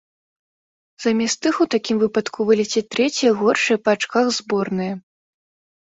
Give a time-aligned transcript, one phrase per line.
[1.05, 4.93] Замест іх у такім выпадку вылецяць трэція горшыя па ачках зборныя.